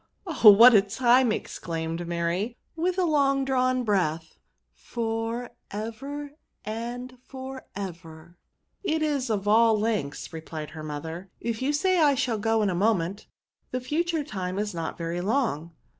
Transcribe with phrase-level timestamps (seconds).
[0.25, 0.49] "Oh!
[0.49, 6.31] what a time!" exelaimed Mary, with a long drawn breath;'* for ever!
[6.65, 8.35] and for ever!"
[8.83, 12.71] It is of all lengths," replied her mother;^^ if you say I shall go in
[12.71, 13.27] a mom^it,
[13.69, 15.71] the fu ture time is not very long."